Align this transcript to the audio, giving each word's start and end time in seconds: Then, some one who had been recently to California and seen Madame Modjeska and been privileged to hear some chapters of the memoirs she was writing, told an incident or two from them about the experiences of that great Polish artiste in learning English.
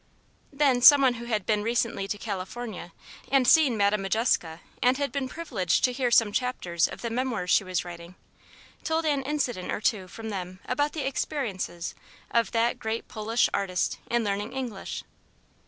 Then, 0.51 0.81
some 0.81 1.03
one 1.03 1.13
who 1.13 1.25
had 1.25 1.45
been 1.45 1.61
recently 1.61 2.07
to 2.07 2.17
California 2.17 2.91
and 3.31 3.47
seen 3.47 3.77
Madame 3.77 4.01
Modjeska 4.01 4.61
and 4.81 5.11
been 5.11 5.29
privileged 5.29 5.83
to 5.83 5.91
hear 5.91 6.09
some 6.09 6.31
chapters 6.31 6.87
of 6.87 7.01
the 7.01 7.11
memoirs 7.11 7.51
she 7.51 7.63
was 7.63 7.85
writing, 7.85 8.15
told 8.83 9.05
an 9.05 9.21
incident 9.21 9.71
or 9.71 9.79
two 9.79 10.07
from 10.07 10.29
them 10.29 10.59
about 10.65 10.93
the 10.93 11.05
experiences 11.05 11.93
of 12.31 12.49
that 12.51 12.79
great 12.79 13.07
Polish 13.07 13.47
artiste 13.53 13.99
in 14.09 14.23
learning 14.23 14.53
English. 14.53 15.03